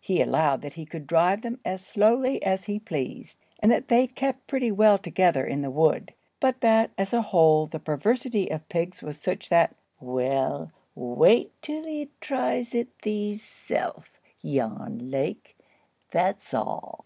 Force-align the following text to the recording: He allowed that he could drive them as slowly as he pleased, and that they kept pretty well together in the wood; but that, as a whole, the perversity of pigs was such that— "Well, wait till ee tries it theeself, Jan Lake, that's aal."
He 0.00 0.22
allowed 0.22 0.62
that 0.62 0.72
he 0.72 0.86
could 0.86 1.06
drive 1.06 1.42
them 1.42 1.60
as 1.62 1.84
slowly 1.84 2.42
as 2.42 2.64
he 2.64 2.78
pleased, 2.78 3.38
and 3.60 3.70
that 3.70 3.88
they 3.88 4.06
kept 4.06 4.46
pretty 4.46 4.72
well 4.72 4.96
together 4.96 5.44
in 5.44 5.60
the 5.60 5.70
wood; 5.70 6.14
but 6.40 6.62
that, 6.62 6.90
as 6.96 7.12
a 7.12 7.20
whole, 7.20 7.66
the 7.66 7.78
perversity 7.78 8.50
of 8.50 8.66
pigs 8.70 9.02
was 9.02 9.20
such 9.20 9.50
that— 9.50 9.76
"Well, 10.00 10.72
wait 10.94 11.52
till 11.60 11.86
ee 11.86 12.08
tries 12.22 12.74
it 12.74 12.96
theeself, 13.00 14.06
Jan 14.42 15.10
Lake, 15.10 15.54
that's 16.10 16.54
aal." 16.54 17.04